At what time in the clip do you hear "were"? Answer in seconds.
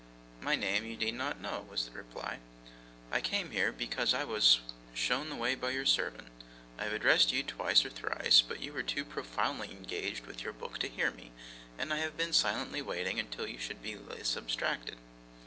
8.73-8.81